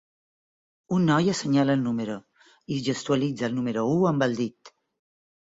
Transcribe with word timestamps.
Un 0.95 1.03
noi 1.09 1.29
assenyala 1.33 1.75
el 1.79 1.83
número 1.89 2.15
i 2.77 2.79
gestualitza 2.89 3.47
el 3.51 3.55
número 3.61 3.85
u 3.93 4.09
amb 4.15 4.27
el 4.29 4.35
dit. 4.43 4.75